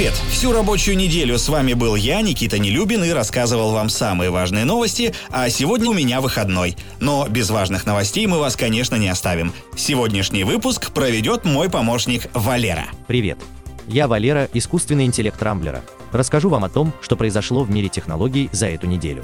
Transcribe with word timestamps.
Привет! 0.00 0.14
Всю 0.30 0.52
рабочую 0.52 0.96
неделю 0.96 1.36
с 1.36 1.46
вами 1.50 1.74
был 1.74 1.94
я, 1.94 2.22
Никита 2.22 2.58
Нелюбин, 2.58 3.04
и 3.04 3.10
рассказывал 3.10 3.72
вам 3.72 3.90
самые 3.90 4.30
важные 4.30 4.64
новости, 4.64 5.12
а 5.28 5.50
сегодня 5.50 5.90
у 5.90 5.92
меня 5.92 6.22
выходной. 6.22 6.74
Но 7.00 7.28
без 7.28 7.50
важных 7.50 7.84
новостей 7.84 8.26
мы 8.26 8.38
вас, 8.38 8.56
конечно, 8.56 8.96
не 8.96 9.08
оставим. 9.08 9.52
Сегодняшний 9.76 10.42
выпуск 10.44 10.92
проведет 10.92 11.44
мой 11.44 11.68
помощник 11.68 12.30
Валера. 12.32 12.86
Привет! 13.08 13.40
Я 13.88 14.08
Валера, 14.08 14.48
искусственный 14.54 15.04
интеллект 15.04 15.42
Рамблера. 15.42 15.82
Расскажу 16.12 16.48
вам 16.48 16.64
о 16.64 16.70
том, 16.70 16.94
что 17.02 17.14
произошло 17.14 17.62
в 17.62 17.70
мире 17.70 17.90
технологий 17.90 18.48
за 18.52 18.68
эту 18.68 18.86
неделю. 18.86 19.22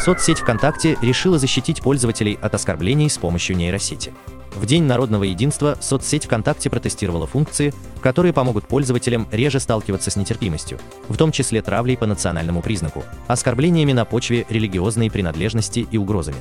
Соцсеть 0.00 0.38
ВКонтакте 0.38 0.96
решила 1.02 1.38
защитить 1.38 1.82
пользователей 1.82 2.38
от 2.40 2.54
оскорблений 2.54 3.10
с 3.10 3.18
помощью 3.18 3.54
нейросети. 3.58 4.14
В 4.54 4.64
День 4.64 4.84
народного 4.84 5.24
единства 5.24 5.76
соцсеть 5.78 6.24
ВКонтакте 6.24 6.70
протестировала 6.70 7.26
функции, 7.26 7.74
которые 8.00 8.32
помогут 8.32 8.66
пользователям 8.66 9.28
реже 9.30 9.60
сталкиваться 9.60 10.10
с 10.10 10.16
нетерпимостью, 10.16 10.78
в 11.10 11.18
том 11.18 11.32
числе 11.32 11.60
травлей 11.60 11.98
по 11.98 12.06
национальному 12.06 12.62
признаку, 12.62 13.04
оскорблениями 13.26 13.92
на 13.92 14.06
почве 14.06 14.46
религиозной 14.48 15.10
принадлежности 15.10 15.86
и 15.90 15.98
угрозами. 15.98 16.38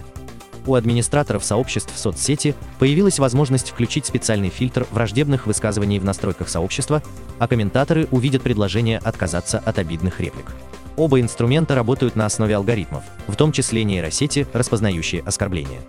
У 0.66 0.76
администраторов 0.76 1.44
сообществ 1.44 1.94
в 1.94 2.00
соцсети 2.00 2.56
появилась 2.80 3.20
возможность 3.20 3.72
включить 3.72 4.06
специальный 4.06 4.50
фильтр 4.50 4.88
враждебных 4.92 5.48
высказываний 5.48 6.00
в 6.00 6.06
настройках 6.06 6.48
сообщества, 6.48 7.04
а 7.40 7.48
комментаторы 7.50 8.08
увидят 8.12 8.42
предложение 8.42 9.00
отказаться 9.00 9.60
от 9.60 9.80
обидных 9.80 10.22
реплик. 10.22 10.46
Оба 11.00 11.22
инструмента 11.22 11.76
работают 11.76 12.18
на 12.18 12.26
основе 12.26 12.58
алгоритмов, 12.58 13.06
в 13.26 13.38
том 13.38 13.54
числе 13.54 13.86
нейросети, 13.86 14.46
распознающие 14.52 15.22
оскорбления. 15.22 15.80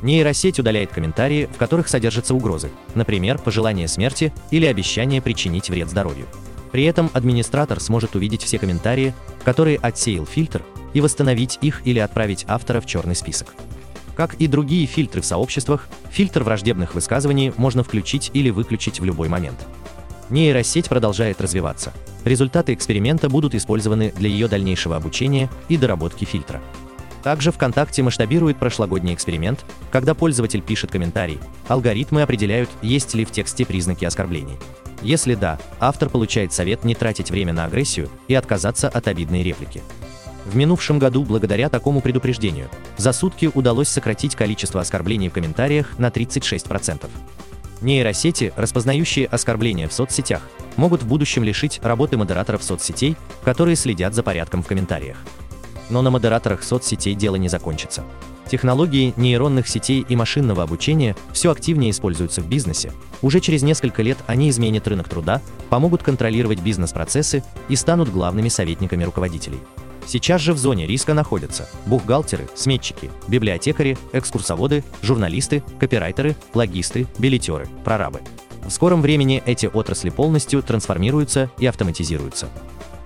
Нейросеть 0.00 0.60
удаляет 0.60 0.92
комментарии, 0.92 1.48
в 1.52 1.56
которых 1.56 1.88
содержатся 1.88 2.36
угрозы, 2.36 2.70
например, 2.94 3.38
пожелание 3.38 3.88
смерти 3.88 4.32
или 4.52 4.66
обещание 4.66 5.20
причинить 5.20 5.70
вред 5.70 5.90
здоровью. 5.90 6.26
При 6.70 6.84
этом 6.84 7.10
администратор 7.14 7.80
сможет 7.80 8.14
увидеть 8.14 8.44
все 8.44 8.60
комментарии, 8.60 9.12
которые 9.44 9.76
отсеял 9.78 10.24
фильтр, 10.24 10.62
и 10.92 11.00
восстановить 11.00 11.58
их 11.60 11.84
или 11.84 11.98
отправить 11.98 12.44
автора 12.46 12.80
в 12.80 12.86
черный 12.86 13.16
список. 13.16 13.56
Как 14.14 14.34
и 14.34 14.46
другие 14.46 14.86
фильтры 14.86 15.20
в 15.20 15.26
сообществах, 15.26 15.88
фильтр 16.12 16.44
враждебных 16.44 16.94
высказываний 16.94 17.52
можно 17.56 17.82
включить 17.82 18.30
или 18.34 18.50
выключить 18.50 19.00
в 19.00 19.04
любой 19.04 19.28
момент. 19.28 19.66
Нейросеть 20.30 20.88
продолжает 20.88 21.40
развиваться. 21.40 21.92
Результаты 22.24 22.72
эксперимента 22.72 23.28
будут 23.28 23.54
использованы 23.54 24.12
для 24.16 24.28
ее 24.28 24.48
дальнейшего 24.48 24.96
обучения 24.96 25.50
и 25.68 25.76
доработки 25.76 26.24
фильтра. 26.24 26.62
Также 27.22 27.52
ВКонтакте 27.52 28.02
масштабирует 28.02 28.58
прошлогодний 28.58 29.14
эксперимент, 29.14 29.64
когда 29.90 30.14
пользователь 30.14 30.60
пишет 30.60 30.90
комментарий, 30.90 31.38
алгоритмы 31.68 32.22
определяют, 32.22 32.68
есть 32.82 33.14
ли 33.14 33.24
в 33.24 33.30
тексте 33.30 33.64
признаки 33.64 34.04
оскорблений. 34.04 34.58
Если 35.02 35.34
да, 35.34 35.58
автор 35.80 36.08
получает 36.08 36.52
совет 36.52 36.84
не 36.84 36.94
тратить 36.94 37.30
время 37.30 37.52
на 37.52 37.64
агрессию 37.64 38.08
и 38.28 38.34
отказаться 38.34 38.88
от 38.88 39.08
обидной 39.08 39.42
реплики. 39.42 39.82
В 40.44 40.56
минувшем 40.56 40.98
году, 40.98 41.24
благодаря 41.24 41.70
такому 41.70 42.02
предупреждению, 42.02 42.68
за 42.98 43.12
сутки 43.12 43.50
удалось 43.54 43.88
сократить 43.88 44.36
количество 44.36 44.80
оскорблений 44.80 45.28
в 45.28 45.32
комментариях 45.32 45.98
на 45.98 46.08
36%. 46.08 47.08
Нейросети, 47.80 48.52
распознающие 48.56 49.26
оскорбления 49.26 49.88
в 49.88 49.92
соцсетях, 49.92 50.42
могут 50.76 51.02
в 51.02 51.06
будущем 51.06 51.44
лишить 51.44 51.80
работы 51.82 52.16
модераторов 52.16 52.62
соцсетей, 52.62 53.16
которые 53.44 53.76
следят 53.76 54.14
за 54.14 54.22
порядком 54.22 54.62
в 54.62 54.66
комментариях. 54.66 55.18
Но 55.90 56.02
на 56.02 56.10
модераторах 56.10 56.62
соцсетей 56.62 57.14
дело 57.14 57.36
не 57.36 57.48
закончится. 57.48 58.04
Технологии 58.50 59.14
нейронных 59.16 59.66
сетей 59.66 60.04
и 60.06 60.16
машинного 60.16 60.62
обучения 60.62 61.16
все 61.32 61.50
активнее 61.50 61.90
используются 61.90 62.40
в 62.40 62.48
бизнесе. 62.48 62.92
Уже 63.22 63.40
через 63.40 63.62
несколько 63.62 64.02
лет 64.02 64.18
они 64.26 64.50
изменят 64.50 64.86
рынок 64.86 65.08
труда, 65.08 65.40
помогут 65.70 66.02
контролировать 66.02 66.60
бизнес-процессы 66.60 67.42
и 67.68 67.76
станут 67.76 68.10
главными 68.10 68.48
советниками 68.48 69.04
руководителей. 69.04 69.58
Сейчас 70.06 70.42
же 70.42 70.52
в 70.52 70.58
зоне 70.58 70.86
риска 70.86 71.14
находятся 71.14 71.66
бухгалтеры, 71.86 72.46
сметчики, 72.54 73.10
библиотекари, 73.26 73.96
экскурсоводы, 74.12 74.84
журналисты, 75.02 75.62
копирайтеры, 75.80 76.36
логисты, 76.52 77.06
билетеры, 77.18 77.66
прорабы. 77.84 78.20
В 78.66 78.70
скором 78.70 79.02
времени 79.02 79.42
эти 79.44 79.66
отрасли 79.66 80.10
полностью 80.10 80.62
трансформируются 80.62 81.50
и 81.58 81.66
автоматизируются. 81.66 82.48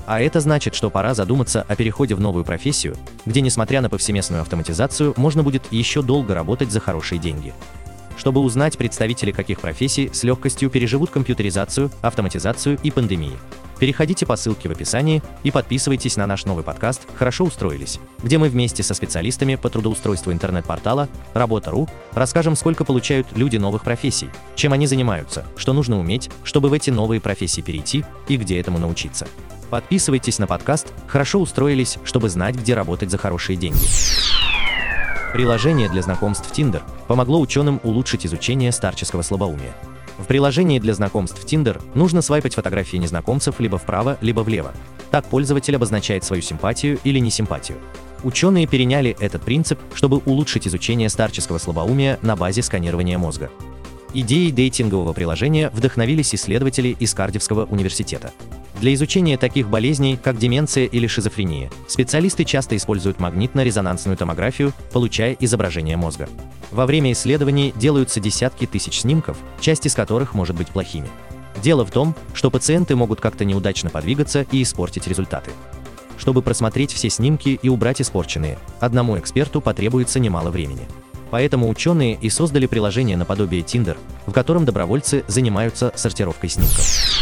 А 0.06 0.20
это 0.20 0.40
значит, 0.40 0.74
что 0.74 0.88
пора 0.88 1.14
задуматься 1.14 1.66
о 1.68 1.76
переходе 1.76 2.14
в 2.14 2.20
новую 2.20 2.44
профессию, 2.44 2.96
где, 3.26 3.40
несмотря 3.40 3.82
на 3.82 3.90
повсеместную 3.90 4.40
автоматизацию, 4.40 5.12
можно 5.16 5.42
будет 5.42 5.70
еще 5.70 6.00
долго 6.00 6.34
работать 6.34 6.70
за 6.70 6.80
хорошие 6.80 7.18
деньги. 7.18 7.52
Чтобы 8.28 8.42
узнать, 8.42 8.76
представители 8.76 9.32
каких 9.32 9.58
профессий 9.58 10.10
с 10.12 10.22
легкостью 10.22 10.68
переживут 10.68 11.08
компьютеризацию, 11.08 11.90
автоматизацию 12.02 12.78
и 12.82 12.90
пандемии. 12.90 13.38
Переходите 13.78 14.26
по 14.26 14.36
ссылке 14.36 14.68
в 14.68 14.72
описании 14.72 15.22
и 15.44 15.50
подписывайтесь 15.50 16.18
на 16.18 16.26
наш 16.26 16.44
новый 16.44 16.62
подкаст 16.62 17.08
«Хорошо 17.16 17.44
устроились», 17.44 17.98
где 18.22 18.36
мы 18.36 18.50
вместе 18.50 18.82
со 18.82 18.92
специалистами 18.92 19.54
по 19.54 19.70
трудоустройству 19.70 20.30
интернет-портала 20.30 21.08
«Работа.ру» 21.32 21.88
расскажем, 22.12 22.54
сколько 22.54 22.84
получают 22.84 23.28
люди 23.34 23.56
новых 23.56 23.82
профессий, 23.82 24.28
чем 24.56 24.74
они 24.74 24.86
занимаются, 24.86 25.46
что 25.56 25.72
нужно 25.72 25.98
уметь, 25.98 26.28
чтобы 26.44 26.68
в 26.68 26.74
эти 26.74 26.90
новые 26.90 27.22
профессии 27.22 27.62
перейти 27.62 28.04
и 28.28 28.36
где 28.36 28.60
этому 28.60 28.76
научиться. 28.76 29.26
Подписывайтесь 29.70 30.38
на 30.38 30.46
подкаст 30.46 30.92
«Хорошо 31.06 31.40
устроились», 31.40 31.96
чтобы 32.04 32.28
знать, 32.28 32.56
где 32.56 32.74
работать 32.74 33.10
за 33.10 33.16
хорошие 33.16 33.56
деньги. 33.56 33.86
Приложение 35.32 35.90
для 35.90 36.00
знакомств 36.00 36.50
Tinder 36.52 36.80
помогло 37.06 37.38
ученым 37.38 37.80
улучшить 37.82 38.24
изучение 38.24 38.72
старческого 38.72 39.20
слабоумия. 39.20 39.74
В 40.16 40.24
приложении 40.24 40.78
для 40.78 40.94
знакомств 40.94 41.44
Tinder 41.44 41.80
нужно 41.94 42.22
свайпать 42.22 42.54
фотографии 42.54 42.96
незнакомцев 42.96 43.60
либо 43.60 43.76
вправо, 43.76 44.16
либо 44.22 44.40
влево. 44.40 44.72
Так 45.10 45.26
пользователь 45.26 45.76
обозначает 45.76 46.24
свою 46.24 46.40
симпатию 46.40 46.98
или 47.04 47.18
несимпатию. 47.18 47.76
Ученые 48.24 48.66
переняли 48.66 49.16
этот 49.20 49.42
принцип, 49.42 49.78
чтобы 49.94 50.16
улучшить 50.24 50.66
изучение 50.66 51.10
старческого 51.10 51.58
слабоумия 51.58 52.18
на 52.22 52.34
базе 52.34 52.62
сканирования 52.62 53.18
мозга. 53.18 53.50
Идеей 54.14 54.50
дейтингового 54.50 55.12
приложения 55.12 55.68
вдохновились 55.70 56.34
исследователи 56.34 56.96
из 56.98 57.12
Кардивского 57.12 57.66
университета. 57.66 58.32
Для 58.80 58.94
изучения 58.94 59.36
таких 59.36 59.68
болезней, 59.68 60.16
как 60.22 60.38
деменция 60.38 60.84
или 60.84 61.08
шизофрения, 61.08 61.68
специалисты 61.88 62.44
часто 62.44 62.76
используют 62.76 63.18
магнитно-резонансную 63.18 64.16
томографию, 64.16 64.72
получая 64.92 65.36
изображение 65.40 65.96
мозга. 65.96 66.28
Во 66.70 66.86
время 66.86 67.10
исследований 67.10 67.72
делаются 67.74 68.20
десятки 68.20 68.66
тысяч 68.66 69.00
снимков, 69.00 69.36
часть 69.60 69.86
из 69.86 69.94
которых 69.94 70.32
может 70.32 70.54
быть 70.54 70.68
плохими. 70.68 71.08
Дело 71.60 71.84
в 71.84 71.90
том, 71.90 72.14
что 72.34 72.52
пациенты 72.52 72.94
могут 72.94 73.20
как-то 73.20 73.44
неудачно 73.44 73.90
подвигаться 73.90 74.46
и 74.52 74.62
испортить 74.62 75.08
результаты. 75.08 75.50
Чтобы 76.16 76.40
просмотреть 76.40 76.92
все 76.92 77.10
снимки 77.10 77.58
и 77.60 77.68
убрать 77.68 78.00
испорченные, 78.00 78.58
одному 78.78 79.18
эксперту 79.18 79.60
потребуется 79.60 80.20
немало 80.20 80.50
времени. 80.50 80.86
Поэтому 81.32 81.68
ученые 81.68 82.14
и 82.14 82.30
создали 82.30 82.66
приложение 82.66 83.16
наподобие 83.16 83.62
Tinder, 83.62 83.96
в 84.26 84.32
котором 84.32 84.64
добровольцы 84.64 85.24
занимаются 85.26 85.92
сортировкой 85.96 86.50
снимков. 86.50 87.17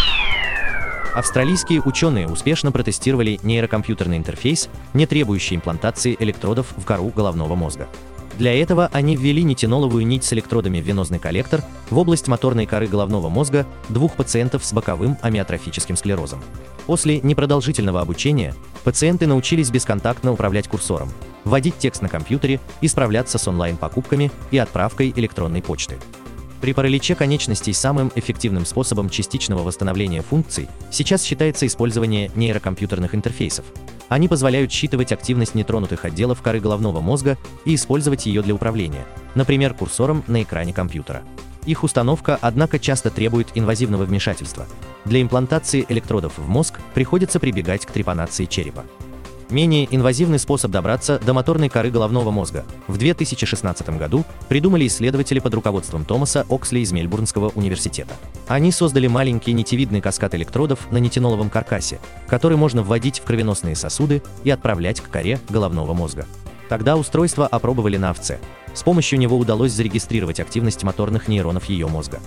Австралийские 1.17 1.81
ученые 1.81 2.29
успешно 2.29 2.71
протестировали 2.71 3.41
нейрокомпьютерный 3.43 4.19
интерфейс, 4.19 4.69
не 4.93 5.07
требующий 5.07 5.57
имплантации 5.57 6.15
электродов 6.21 6.75
в 6.77 6.85
кору 6.85 7.09
головного 7.09 7.55
мозга. 7.55 7.89
Для 8.37 8.53
этого 8.53 8.91
они 8.93 9.17
ввели 9.17 9.43
нитиноловую 9.43 10.07
нить 10.07 10.25
с 10.25 10.35
электродами 10.35 10.79
в 10.79 10.85
венозный 10.85 11.19
коллектор 11.19 11.63
в 11.89 11.97
область 11.97 12.29
моторной 12.29 12.67
коры 12.67 12.87
головного 12.87 13.31
мозга 13.31 13.67
двух 13.89 14.13
пациентов 14.13 14.63
с 14.63 14.75
боковым 14.75 15.17
амиотрофическим 15.23 15.97
склерозом. 15.97 16.45
После 16.85 17.23
непродолжительного 17.23 18.03
обучения 18.03 18.55
пациенты 18.85 19.27
научились 19.27 19.71
бесконтактно 19.71 20.33
управлять 20.33 20.69
курсором, 20.69 21.09
вводить 21.45 21.79
текст 21.79 22.03
на 22.03 22.11
компьютере 22.11 22.61
справляться 22.89 23.39
с 23.39 23.49
онлайн-покупками 23.49 24.31
и 24.51 24.59
отправкой 24.59 25.15
электронной 25.17 25.63
почты. 25.63 25.97
При 26.67 26.73
параличе 26.73 27.15
конечностей 27.15 27.73
самым 27.73 28.11
эффективным 28.17 28.67
способом 28.67 29.09
частичного 29.09 29.63
восстановления 29.63 30.21
функций 30.21 30.67
сейчас 30.91 31.23
считается 31.23 31.65
использование 31.65 32.29
нейрокомпьютерных 32.35 33.15
интерфейсов. 33.15 33.67
Они 34.09 34.27
позволяют 34.27 34.73
считывать 34.73 35.13
активность 35.13 35.55
нетронутых 35.55 36.05
отделов 36.05 36.43
коры 36.43 36.59
головного 36.59 37.01
мозга 37.01 37.39
и 37.65 37.77
использовать 37.77 38.27
ее 38.27 38.43
для 38.43 38.53
управления, 38.53 39.07
например, 39.37 39.75
курсором 39.75 40.25
на 40.27 40.43
экране 40.43 40.73
компьютера. 40.73 41.23
Их 41.67 41.85
установка, 41.85 42.37
однако, 42.41 42.81
часто 42.81 43.11
требует 43.11 43.47
инвазивного 43.55 44.03
вмешательства. 44.03 44.67
Для 45.05 45.23
имплантации 45.23 45.87
электродов 45.89 46.37
в 46.37 46.49
мозг 46.49 46.81
приходится 46.95 47.39
прибегать 47.39 47.87
к 47.87 47.93
трепанации 47.93 48.47
черепа. 48.47 48.85
Менее 49.49 49.87
инвазивный 49.95 50.41
способ 50.41 50.73
добраться 50.73 51.21
до 51.25 51.33
моторной 51.33 51.69
коры 51.69 51.91
головного 51.91 52.33
мозга 52.33 52.65
в 52.89 52.97
2016 52.97 53.89
году 53.91 54.25
придумали 54.49 54.89
исследователи 54.89 55.39
под 55.39 55.55
руководством 55.55 56.05
Томаса 56.05 56.45
Оксли 56.49 56.81
из 56.81 56.91
Мельбурнского 56.91 57.51
университета. 57.55 58.13
Они 58.49 58.73
создали 58.73 59.07
маленький 59.07 59.53
нитевидный 59.53 60.01
каскад 60.01 60.35
электродов 60.35 60.91
на 60.91 60.97
нитиноловом 60.97 61.49
каркасе, 61.49 62.01
который 62.27 62.57
можно 62.57 62.83
вводить 62.83 63.21
в 63.21 63.23
кровеносные 63.23 63.77
сосуды 63.77 64.21
и 64.43 64.51
отправлять 64.51 65.01
к 65.01 65.09
коре 65.09 65.39
головного 65.49 65.95
мозга. 65.95 66.27
Тогда 66.69 66.97
устройство 66.97 67.47
опробовали 67.47 67.97
на 67.97 68.11
овце. 68.11 68.41
С 68.75 68.83
помощью 68.83 69.21
него 69.21 69.39
удалось 69.39 69.73
зарегистрировать 69.73 70.41
активность 70.41 70.83
моторных 70.83 71.29
нейронов 71.29 71.67
ее 71.67 71.87
мозга. 71.87 72.19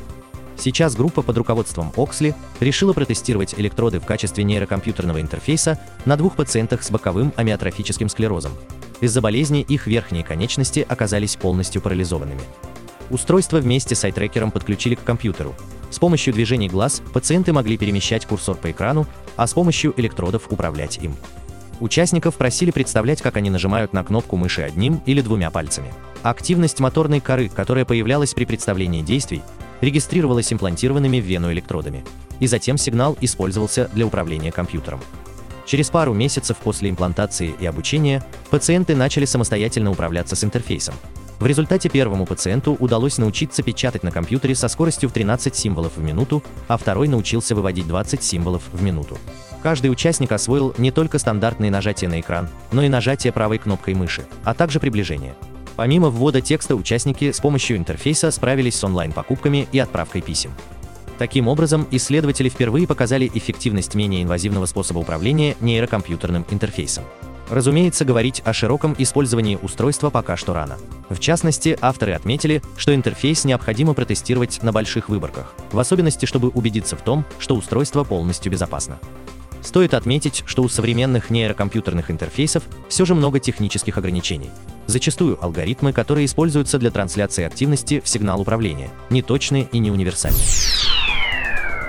Сейчас 0.59 0.94
группа 0.95 1.21
под 1.21 1.38
руководством 1.38 1.94
Оксли 1.95 2.35
решила 2.59 2.91
протестировать 2.91 3.56
электроды 3.57 4.01
в 4.01 4.06
качестве 4.06 4.44
нейрокомпьютерного 4.44 5.21
интерфейса 5.21 5.79
на 6.03 6.17
двух 6.17 6.35
пациентах 6.35 6.83
с 6.83 6.91
боковым 6.91 7.31
амиотрофическим 7.38 8.09
склерозом. 8.09 8.51
Из-за 9.00 9.21
болезни 9.21 9.61
их 9.61 9.88
верхние 9.88 10.25
конечности 10.25 10.85
оказались 10.88 11.38
полностью 11.38 11.81
парализованными. 11.81 12.41
Устройство 13.09 13.57
вместе 13.57 13.95
с 13.95 14.03
айтрекером 14.03 14.51
подключили 14.51 14.95
к 14.95 15.03
компьютеру. 15.03 15.56
С 15.89 15.97
помощью 15.97 16.33
движений 16.33 16.67
глаз 16.67 17.01
пациенты 17.13 17.53
могли 17.53 17.77
перемещать 17.77 18.25
курсор 18.25 18.57
по 18.57 18.69
экрану, 18.69 19.07
а 19.38 19.47
с 19.47 19.53
помощью 19.53 19.94
электродов 19.95 20.51
управлять 20.51 20.97
им. 20.97 21.15
Участников 21.79 22.35
просили 22.35 22.71
представлять, 22.71 23.21
как 23.21 23.38
они 23.38 23.50
нажимают 23.50 23.94
на 23.94 24.03
кнопку 24.03 24.35
мыши 24.35 24.61
одним 24.61 25.01
или 25.06 25.21
двумя 25.21 25.50
пальцами. 25.50 25.94
Активность 26.21 26.81
моторной 26.81 27.21
коры, 27.21 27.47
которая 27.47 27.85
появлялась 27.85 28.33
при 28.33 28.44
представлении 28.44 29.01
действий, 29.01 29.41
регистрировалась 29.81 30.51
имплантированными 30.51 31.19
в 31.19 31.25
вену 31.25 31.51
электродами, 31.51 32.03
и 32.39 32.47
затем 32.47 32.77
сигнал 32.77 33.17
использовался 33.21 33.89
для 33.93 34.05
управления 34.05 34.51
компьютером. 34.51 34.99
Через 35.65 35.89
пару 35.89 36.13
месяцев 36.13 36.57
после 36.57 36.89
имплантации 36.89 37.53
и 37.59 37.65
обучения 37.65 38.23
пациенты 38.49 38.95
начали 38.95 39.25
самостоятельно 39.25 39.91
управляться 39.91 40.35
с 40.35 40.43
интерфейсом. 40.43 40.95
В 41.39 41.45
результате 41.45 41.87
первому 41.87 42.25
пациенту 42.25 42.75
удалось 42.79 43.17
научиться 43.17 43.63
печатать 43.63 44.03
на 44.03 44.11
компьютере 44.11 44.55
со 44.55 44.67
скоростью 44.67 45.09
в 45.09 45.13
13 45.13 45.55
символов 45.55 45.95
в 45.95 46.03
минуту, 46.03 46.43
а 46.67 46.75
второй 46.75 47.07
научился 47.07 47.55
выводить 47.55 47.87
20 47.87 48.21
символов 48.21 48.63
в 48.73 48.81
минуту. 48.81 49.17
Каждый 49.63 49.91
участник 49.91 50.31
освоил 50.31 50.73
не 50.77 50.91
только 50.91 51.19
стандартные 51.19 51.71
нажатия 51.71 52.09
на 52.09 52.19
экран, 52.19 52.49
но 52.71 52.83
и 52.83 52.89
нажатие 52.89 53.31
правой 53.31 53.57
кнопкой 53.57 53.93
мыши, 53.93 54.25
а 54.43 54.53
также 54.53 54.79
приближение. 54.79 55.35
Помимо 55.79 56.09
ввода 56.09 56.41
текста, 56.41 56.75
участники 56.75 57.31
с 57.31 57.39
помощью 57.39 57.77
интерфейса 57.77 58.31
справились 58.31 58.75
с 58.75 58.83
онлайн-покупками 58.83 59.65
и 59.71 59.79
отправкой 59.79 60.21
писем. 60.21 60.51
Таким 61.17 61.47
образом, 61.47 61.87
исследователи 61.89 62.49
впервые 62.49 62.85
показали 62.85 63.31
эффективность 63.33 63.95
менее 63.95 64.23
инвазивного 64.23 64.65
способа 64.65 64.97
управления 64.97 65.55
нейрокомпьютерным 65.61 66.45
интерфейсом. 66.49 67.05
Разумеется, 67.49 68.03
говорить 68.03 68.41
о 68.43 68.51
широком 68.51 68.93
использовании 68.97 69.55
устройства 69.55 70.09
пока 70.09 70.35
что 70.35 70.53
рано. 70.53 70.75
В 71.07 71.17
частности, 71.17 71.77
авторы 71.79 72.11
отметили, 72.11 72.61
что 72.75 72.93
интерфейс 72.93 73.45
необходимо 73.45 73.93
протестировать 73.93 74.61
на 74.61 74.73
больших 74.73 75.07
выборках, 75.07 75.55
в 75.71 75.79
особенности, 75.79 76.25
чтобы 76.25 76.49
убедиться 76.49 76.97
в 76.97 77.01
том, 77.03 77.23
что 77.39 77.55
устройство 77.55 78.03
полностью 78.03 78.51
безопасно. 78.51 78.99
Стоит 79.61 79.93
отметить, 79.93 80.43
что 80.45 80.61
у 80.61 80.67
современных 80.67 81.29
нейрокомпьютерных 81.29 82.11
интерфейсов 82.11 82.63
все 82.89 83.05
же 83.05 83.15
много 83.15 83.39
технических 83.39 83.97
ограничений. 83.97 84.49
Зачастую 84.89 85.38
алгоритмы, 85.39 85.94
которые 85.94 86.25
используются 86.25 86.80
для 86.80 86.89
трансляции 86.89 87.44
активности 87.44 88.01
в 88.03 88.09
сигнал 88.09 88.41
управления, 88.41 88.89
неточны 89.12 89.69
и 89.71 89.77
не 89.77 89.91
универсальны. 89.91 90.39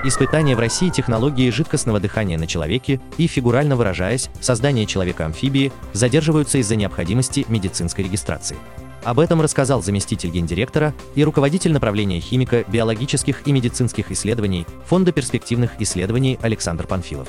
Испытания 0.05 0.55
в 0.55 0.59
России 0.59 0.91
технологии 0.91 1.49
жидкостного 1.49 1.99
дыхания 1.99 2.37
на 2.37 2.47
человеке 2.47 3.01
и, 3.17 3.27
фигурально 3.27 3.75
выражаясь, 3.75 4.29
создание 4.43 4.85
человека-амфибии 4.85 5.73
задерживаются 5.95 6.59
из-за 6.59 6.77
необходимости 6.77 7.47
медицинской 7.49 8.05
регистрации. 8.05 8.59
Об 9.03 9.19
этом 9.19 9.41
рассказал 9.41 9.83
заместитель 9.83 10.29
гендиректора 10.29 10.93
и 11.15 11.25
руководитель 11.25 11.73
направления 11.73 12.21
химика 12.21 12.67
биологических 12.69 13.49
и 13.49 13.53
медицинских 13.53 14.13
исследований 14.13 14.67
Фонда 14.85 15.13
перспективных 15.13 15.71
исследований 15.79 16.39
Александр 16.43 16.87
Панфилов. 16.87 17.29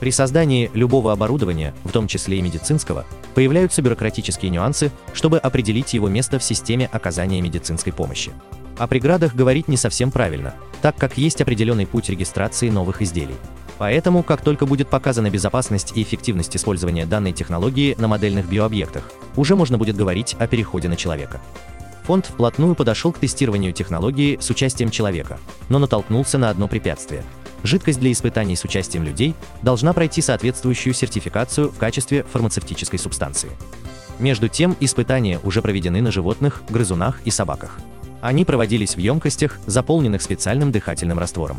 При 0.00 0.10
создании 0.10 0.70
любого 0.74 1.12
оборудования, 1.12 1.74
в 1.84 1.92
том 1.92 2.06
числе 2.08 2.38
и 2.38 2.42
медицинского, 2.42 3.06
появляются 3.34 3.82
бюрократические 3.82 4.50
нюансы, 4.50 4.90
чтобы 5.12 5.38
определить 5.38 5.94
его 5.94 6.08
место 6.08 6.38
в 6.38 6.44
системе 6.44 6.88
оказания 6.92 7.40
медицинской 7.40 7.92
помощи. 7.92 8.32
О 8.76 8.86
преградах 8.86 9.34
говорить 9.34 9.68
не 9.68 9.76
совсем 9.76 10.10
правильно, 10.10 10.54
так 10.82 10.96
как 10.96 11.16
есть 11.16 11.40
определенный 11.40 11.86
путь 11.86 12.08
регистрации 12.08 12.70
новых 12.70 13.02
изделий. 13.02 13.36
Поэтому, 13.78 14.22
как 14.22 14.42
только 14.42 14.66
будет 14.66 14.88
показана 14.88 15.30
безопасность 15.30 15.92
и 15.96 16.02
эффективность 16.02 16.56
использования 16.56 17.06
данной 17.06 17.32
технологии 17.32 17.94
на 17.98 18.08
модельных 18.08 18.48
биообъектах, 18.48 19.10
уже 19.36 19.56
можно 19.56 19.78
будет 19.78 19.96
говорить 19.96 20.36
о 20.38 20.46
переходе 20.46 20.88
на 20.88 20.96
человека. 20.96 21.40
Фонд 22.04 22.26
вплотную 22.26 22.74
подошел 22.74 23.12
к 23.12 23.18
тестированию 23.18 23.72
технологии 23.72 24.38
с 24.40 24.50
участием 24.50 24.90
человека, 24.90 25.38
но 25.68 25.78
натолкнулся 25.78 26.38
на 26.38 26.50
одно 26.50 26.68
препятствие. 26.68 27.24
Жидкость 27.64 27.98
для 27.98 28.12
испытаний 28.12 28.56
с 28.56 28.64
участием 28.64 29.04
людей 29.04 29.34
должна 29.62 29.94
пройти 29.94 30.20
соответствующую 30.20 30.92
сертификацию 30.92 31.70
в 31.70 31.78
качестве 31.78 32.22
фармацевтической 32.24 32.98
субстанции. 32.98 33.50
Между 34.18 34.48
тем, 34.48 34.76
испытания 34.80 35.40
уже 35.42 35.62
проведены 35.62 36.02
на 36.02 36.12
животных, 36.12 36.62
грызунах 36.68 37.22
и 37.24 37.30
собаках. 37.30 37.78
Они 38.20 38.44
проводились 38.44 38.96
в 38.96 38.98
емкостях, 38.98 39.58
заполненных 39.66 40.20
специальным 40.20 40.72
дыхательным 40.72 41.18
раствором. 41.18 41.56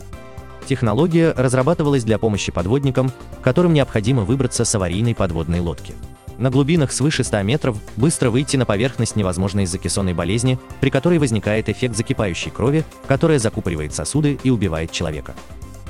Технология 0.68 1.34
разрабатывалась 1.36 2.04
для 2.04 2.20
помощи 2.20 2.52
подводникам, 2.52 3.12
которым 3.42 3.74
необходимо 3.74 4.22
выбраться 4.22 4.64
с 4.64 4.76
аварийной 4.76 5.16
подводной 5.16 5.60
лодки. 5.60 5.96
На 6.38 6.52
глубинах 6.52 6.92
свыше 6.92 7.24
100 7.24 7.42
метров 7.42 7.78
быстро 7.96 8.30
выйти 8.30 8.58
на 8.58 8.66
поверхность 8.66 9.16
невозможно 9.16 9.62
из-за 9.62 9.80
кессонной 9.80 10.14
болезни, 10.14 10.60
при 10.82 10.92
которой 10.92 11.18
возникает 11.18 11.68
эффект 11.68 11.96
закипающей 11.96 12.52
крови, 12.52 12.84
которая 13.08 13.40
закупоривает 13.40 13.96
сосуды 13.96 14.38
и 14.44 14.52
убивает 14.52 14.92
человека. 14.92 15.34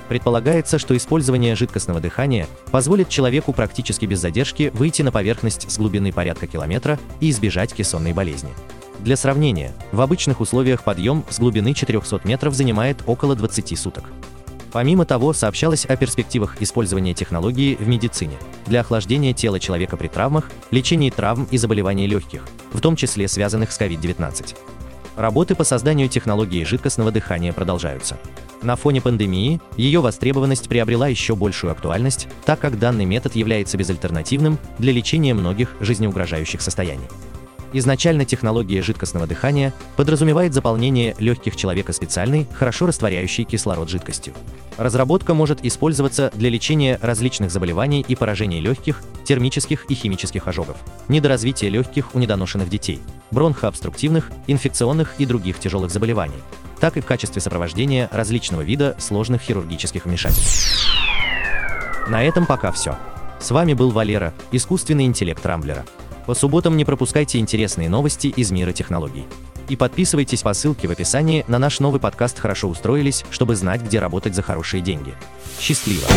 Предполагается, 0.08 0.78
что 0.78 0.96
использование 0.96 1.56
жидкостного 1.56 2.00
дыхания 2.00 2.48
позволит 2.72 3.10
человеку 3.10 3.54
практически 3.54 4.06
без 4.06 4.20
задержки 4.20 4.72
выйти 4.74 5.02
на 5.02 5.12
поверхность 5.12 5.70
с 5.70 5.78
глубины 5.78 6.12
порядка 6.12 6.48
километра 6.48 7.00
и 7.20 7.30
избежать 7.30 7.74
кессонной 7.74 8.14
болезни. 8.14 8.50
Для 9.00 9.18
сравнения, 9.18 9.74
в 9.92 10.02
обычных 10.02 10.40
условиях 10.42 10.84
подъем 10.84 11.24
с 11.30 11.40
глубины 11.40 11.74
400 11.74 12.22
метров 12.24 12.54
занимает 12.54 12.98
около 13.06 13.36
20 13.36 13.78
суток. 13.78 14.06
Помимо 14.72 15.06
того, 15.06 15.32
сообщалось 15.32 15.86
о 15.86 15.96
перспективах 15.96 16.62
использования 16.62 17.14
технологии 17.14 17.76
в 17.76 17.88
медицине 17.88 18.36
для 18.66 18.82
охлаждения 18.82 19.34
тела 19.34 19.60
человека 19.60 19.96
при 19.96 20.08
травмах, 20.08 20.52
лечении 20.70 21.10
травм 21.10 21.48
и 21.50 21.58
заболеваний 21.58 22.08
легких, 22.08 22.46
в 22.74 22.82
том 22.82 22.98
числе 22.98 23.28
связанных 23.28 23.72
с 23.72 23.80
COVID-19. 23.80 24.56
Работы 25.16 25.56
по 25.56 25.64
созданию 25.64 26.10
технологии 26.10 26.66
жидкостного 26.66 27.12
дыхания 27.12 27.54
продолжаются. 27.54 28.18
На 28.66 28.76
фоне 28.76 29.00
пандемии 29.00 29.62
ее 29.78 30.02
востребованность 30.02 30.68
приобрела 30.68 31.08
еще 31.08 31.36
большую 31.36 31.72
актуальность, 31.72 32.28
так 32.46 32.60
как 32.60 32.80
данный 32.80 33.06
метод 33.06 33.36
является 33.36 33.78
безальтернативным 33.78 34.58
для 34.80 34.92
лечения 34.92 35.36
многих 35.36 35.76
жизнеугрожающих 35.82 36.64
состояний. 36.64 37.06
Изначально 37.74 38.26
технология 38.26 38.82
жидкостного 38.82 39.28
дыхания 39.28 39.72
подразумевает 39.98 40.56
заполнение 40.56 41.16
легких 41.20 41.56
человека 41.56 41.94
специальной, 41.94 42.48
хорошо 42.54 42.88
растворяющей 42.88 43.44
кислород 43.44 43.88
жидкостью. 43.88 44.34
Разработка 44.78 45.36
может 45.36 45.64
использоваться 45.64 46.32
для 46.34 46.50
лечения 46.50 46.98
различных 47.04 47.52
заболеваний 47.52 48.04
и 48.08 48.16
поражений 48.16 48.62
легких, 48.62 49.04
термических 49.26 49.86
и 49.90 49.94
химических 49.94 50.48
ожогов, 50.48 50.78
недоразвития 51.08 51.70
легких 51.70 52.16
у 52.16 52.20
недоношенных 52.20 52.70
детей, 52.70 53.00
бронхообструктивных, 53.30 54.32
инфекционных 54.48 55.14
и 55.20 55.28
других 55.28 55.60
тяжелых 55.60 55.92
заболеваний, 55.92 56.42
так 56.80 56.98
и 56.98 57.02
в 57.02 57.06
качестве 57.06 57.42
сопровождения 57.42 58.10
различного 58.12 58.62
вида 58.62 58.96
сложных 59.00 59.42
хирургических 59.42 60.06
вмешательств. 60.06 60.88
На 62.08 62.24
этом 62.24 62.46
пока 62.46 62.72
все. 62.72 62.98
С 63.40 63.52
вами 63.52 63.74
был 63.74 63.92
Валера, 63.92 64.34
искусственный 64.52 65.06
интеллект 65.06 65.46
Рамблера. 65.46 65.86
По 66.26 66.34
субботам 66.34 66.78
не 66.78 66.86
пропускайте 66.86 67.38
интересные 67.38 67.90
новости 67.90 68.28
из 68.28 68.52
мира 68.52 68.72
технологий. 68.72 69.26
И 69.70 69.76
подписывайтесь 69.76 70.44
по 70.44 70.54
ссылке 70.54 70.88
в 70.88 70.92
описании 70.92 71.44
на 71.48 71.60
наш 71.60 71.80
новый 71.80 72.00
подкаст 72.00 72.40
«Хорошо 72.40 72.68
устроились», 72.68 73.26
чтобы 73.32 73.56
знать, 73.56 73.82
где 73.82 74.00
работать 74.00 74.36
за 74.36 74.42
хорошие 74.42 74.82
деньги. 74.82 75.16
Счастливо! 75.60 76.08